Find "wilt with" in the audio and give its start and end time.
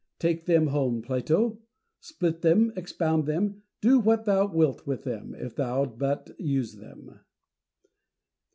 4.51-5.03